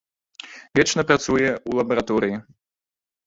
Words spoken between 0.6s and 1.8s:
Вечна працуе ў